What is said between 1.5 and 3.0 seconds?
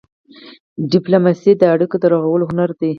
د اړیکو د رغولو هنر دی.